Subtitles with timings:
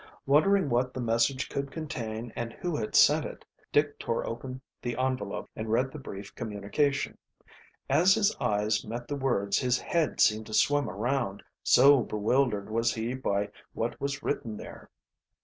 [0.25, 4.97] Wondering what the message could contain and who had sent it, Dick tore open the
[4.97, 7.19] envelope and read the brief communication.
[7.87, 12.95] As his eyes met the words his head seemed to swim around, so bewildered was
[12.95, 14.89] he by what was written there.